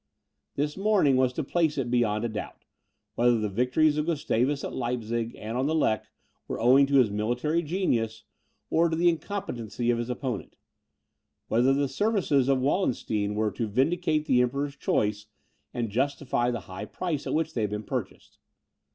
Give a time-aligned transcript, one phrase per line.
[0.55, 2.65] This morning was to place it beyond a doubt,
[3.13, 6.07] whether the victories of Gustavus at Leipzig and on the Lech,
[6.47, 8.23] were owing to his own military genius,
[8.71, 10.55] or to the incompetency of his opponent;
[11.49, 15.27] whether the services of Wallenstein were to vindicate the Emperor's choice,
[15.71, 18.39] and justify the high price at which they had been purchased.